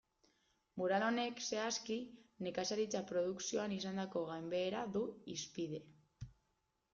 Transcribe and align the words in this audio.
Mural 0.81 1.03
honek, 1.07 1.41
zehazki, 1.47 1.97
nekazaritza 2.47 3.03
produkzioan 3.11 3.77
izandako 3.77 4.25
gainbehera 4.31 4.83
du 4.97 5.05
hizpide. 5.35 5.85